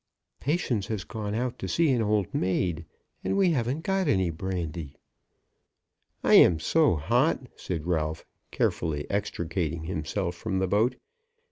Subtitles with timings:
[0.39, 2.85] "Patience has gone out to see an old maid;
[3.23, 4.95] and we haven't got any brandy."
[6.23, 10.95] "I am so hot," said Ralph, carefully extricating himself from the boat.